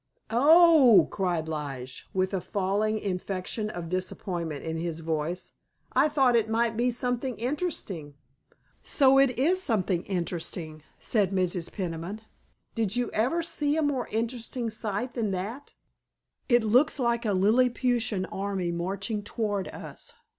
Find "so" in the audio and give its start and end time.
8.81-9.19